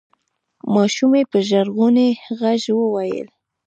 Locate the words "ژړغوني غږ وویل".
1.47-3.27